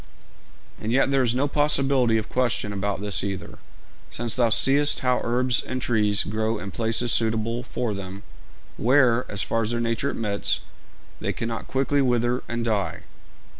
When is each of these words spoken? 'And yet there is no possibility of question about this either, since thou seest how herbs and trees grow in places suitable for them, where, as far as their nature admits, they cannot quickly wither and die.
'And 0.81 0.91
yet 0.91 1.11
there 1.11 1.21
is 1.21 1.35
no 1.35 1.47
possibility 1.47 2.17
of 2.17 2.27
question 2.27 2.73
about 2.73 3.01
this 3.01 3.23
either, 3.23 3.59
since 4.09 4.35
thou 4.35 4.49
seest 4.49 5.01
how 5.01 5.21
herbs 5.23 5.61
and 5.61 5.79
trees 5.79 6.23
grow 6.23 6.57
in 6.57 6.71
places 6.71 7.11
suitable 7.13 7.61
for 7.61 7.93
them, 7.93 8.23
where, 8.77 9.27
as 9.29 9.43
far 9.43 9.61
as 9.61 9.69
their 9.69 9.79
nature 9.79 10.09
admits, 10.09 10.61
they 11.19 11.33
cannot 11.33 11.67
quickly 11.67 12.01
wither 12.01 12.41
and 12.47 12.65
die. 12.65 13.03